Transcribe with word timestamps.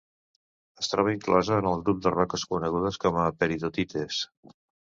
Es 0.83 0.89
troba 0.93 1.13
inclosa 1.15 1.59
en 1.63 1.67
el 1.73 1.83
grup 1.91 2.01
de 2.07 2.15
roques 2.15 2.47
conegudes 2.55 2.99
com 3.07 3.23
a 3.27 3.29
peridotites. 3.45 4.27